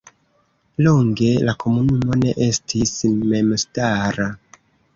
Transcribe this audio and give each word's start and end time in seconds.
Longe 0.85 1.27
la 1.49 1.55
komunumo 1.65 2.17
ne 2.23 2.33
estis 2.47 2.97
memstara. 3.35 4.31